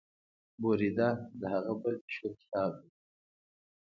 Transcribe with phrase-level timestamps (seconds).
[0.61, 2.89] بریده د هغه بل مشهور کتاب دی.